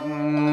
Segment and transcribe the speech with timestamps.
[0.00, 0.51] Mm.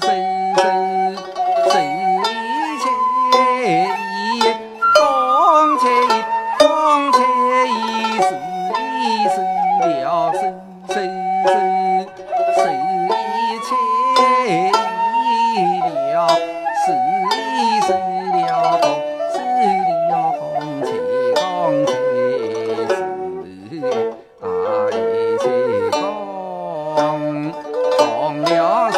[0.00, 0.08] 声
[0.56, 0.64] 声
[1.64, 1.72] 是
[2.80, 2.84] 妾
[3.88, 4.40] 意
[4.94, 5.00] 刚
[5.78, 5.82] 起
[6.58, 7.16] 刚起
[7.68, 7.72] 意
[8.22, 8.28] 是
[8.72, 8.74] 地
[9.28, 9.36] 是
[10.00, 10.38] 了是
[10.88, 10.94] 是
[12.54, 12.58] 是
[13.06, 13.14] 一
[13.66, 13.68] 切
[15.26, 15.80] 已
[16.12, 17.88] 了是一切已了是一切
[18.24, 18.84] 已了不
[19.32, 19.36] 是
[20.08, 20.40] 了不是了不
[20.86, 20.88] 起
[21.36, 21.40] 刚
[21.86, 21.88] 起
[23.68, 23.70] 势
[24.40, 24.44] 大
[24.96, 24.98] 意
[25.38, 25.44] 失
[25.90, 25.98] 控
[27.98, 28.00] 重
[28.44, 28.89] 量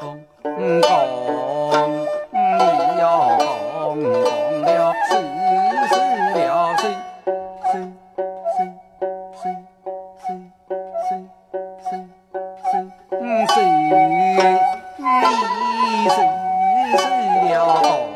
[0.00, 0.90] 刚刚
[2.32, 2.38] 你
[2.98, 3.02] 要
[3.38, 3.42] 刚
[4.00, 5.12] 刚了谁
[5.88, 5.94] 谁
[6.46, 6.82] 了谁
[7.70, 7.74] 谁
[8.56, 8.58] 谁
[9.38, 11.04] 谁谁
[11.88, 12.72] 谁谁谁
[13.20, 13.24] 你
[16.08, 16.18] 谁
[16.96, 18.09] 谁了